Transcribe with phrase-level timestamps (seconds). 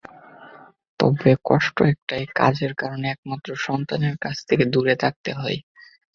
[0.99, 5.57] তবে কষ্ট একটাই, কাজের কারণে একমাত্র সন্তানের কাছ থেকে দূরে থাকতে হয়।